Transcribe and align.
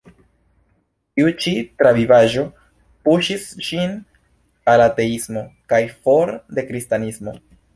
Tiu 1.19 1.27
ĉi 1.43 1.51
travivaĵo 1.81 2.45
puŝis 3.09 3.45
ŝin 3.67 3.93
al 4.73 4.85
ateismo 4.89 5.45
kaj 5.75 5.83
for 5.99 6.37
de 6.59 6.67
Kristanismo. 6.73 7.37